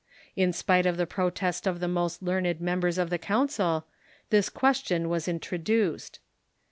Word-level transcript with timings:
In 0.35 0.51
spite 0.51 0.87
of 0.87 0.97
the 0.97 1.05
protest 1.05 1.67
of 1.67 1.79
the 1.79 1.87
most 1.87 2.23
learned 2.23 2.59
members 2.59 2.97
of 2.97 3.11
the 3.11 3.19
council, 3.19 3.85
this 4.31 4.49
question 4.49 5.05
Av^as 5.05 5.27
in 5.27 5.39
troduced. 5.39 6.17